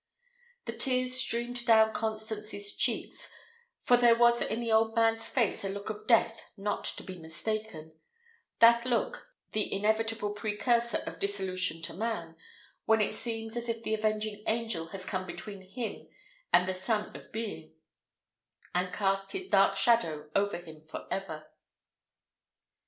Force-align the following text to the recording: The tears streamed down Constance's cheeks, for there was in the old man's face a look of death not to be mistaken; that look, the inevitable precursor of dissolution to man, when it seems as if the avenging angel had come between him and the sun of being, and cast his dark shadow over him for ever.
The 0.65 0.73
tears 0.75 1.13
streamed 1.13 1.63
down 1.67 1.93
Constance's 1.93 2.75
cheeks, 2.75 3.31
for 3.83 3.97
there 3.97 4.15
was 4.17 4.41
in 4.41 4.59
the 4.59 4.71
old 4.71 4.95
man's 4.95 5.29
face 5.29 5.63
a 5.63 5.69
look 5.69 5.91
of 5.91 6.07
death 6.07 6.51
not 6.57 6.85
to 6.85 7.03
be 7.03 7.19
mistaken; 7.19 7.93
that 8.57 8.83
look, 8.83 9.27
the 9.51 9.71
inevitable 9.71 10.31
precursor 10.31 11.03
of 11.05 11.19
dissolution 11.19 11.83
to 11.83 11.93
man, 11.93 12.35
when 12.85 12.99
it 12.99 13.13
seems 13.13 13.55
as 13.55 13.69
if 13.69 13.83
the 13.83 13.93
avenging 13.93 14.43
angel 14.47 14.87
had 14.87 15.01
come 15.03 15.27
between 15.27 15.61
him 15.69 16.07
and 16.51 16.67
the 16.67 16.73
sun 16.73 17.15
of 17.15 17.31
being, 17.31 17.75
and 18.73 18.91
cast 18.91 19.33
his 19.33 19.47
dark 19.49 19.75
shadow 19.75 20.31
over 20.35 20.57
him 20.57 20.83
for 20.87 21.07
ever. 21.11 21.51